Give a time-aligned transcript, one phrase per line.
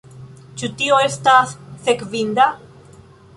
[0.61, 1.53] Ĉu tio estas
[1.89, 2.49] sekvinda?